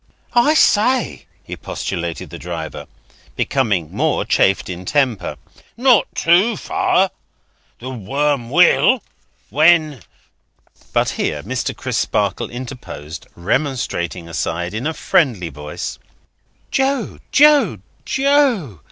"I 0.33 0.55
say!" 0.55 1.27
expostulated 1.47 2.31
the 2.31 2.39
driver, 2.39 2.87
becoming 3.35 3.95
more 3.95 4.25
chafed 4.25 4.67
in 4.67 4.83
temper, 4.83 5.37
"not 5.77 6.07
too 6.15 6.57
fur! 6.57 7.11
The 7.77 7.91
worm 7.91 8.49
will, 8.49 9.03
when—" 9.51 10.01
But 10.91 11.09
here, 11.21 11.43
Mr. 11.43 11.77
Crisparkle 11.77 12.49
interposed, 12.49 13.27
remonstrating 13.35 14.27
aside, 14.27 14.73
in 14.73 14.87
a 14.87 14.95
friendly 14.95 15.49
voice: 15.49 15.99
"Joe, 16.71 17.19
Joe, 17.31 17.77
Joe! 18.03 18.79